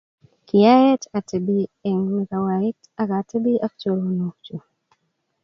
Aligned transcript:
kiaet 0.47 1.01
atebii 1.17 1.65
Eng' 1.89 2.09
mikawait 2.15 2.79
akatebii 3.01 3.57
ak 3.65 3.73
choronk 3.81 4.35
chu 4.45 4.55